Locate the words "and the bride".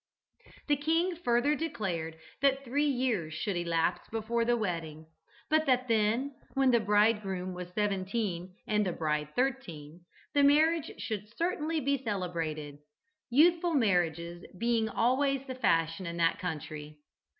8.65-9.29